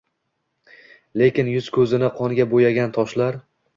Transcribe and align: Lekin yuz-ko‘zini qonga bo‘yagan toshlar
Lekin 1.23 1.51
yuz-ko‘zini 1.57 2.11
qonga 2.21 2.47
bo‘yagan 2.55 2.97
toshlar 2.97 3.39